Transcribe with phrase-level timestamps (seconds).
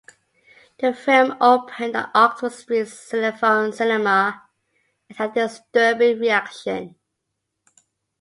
[0.79, 4.41] The film opened at Oxford Street's Cinephone cinema
[5.07, 6.95] and had a disturbing reaction.